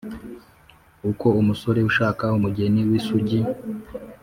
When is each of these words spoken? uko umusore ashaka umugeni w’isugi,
uko 1.09 1.27
umusore 1.41 1.79
ashaka 1.89 2.25
umugeni 2.37 2.79
w’isugi, 2.89 3.39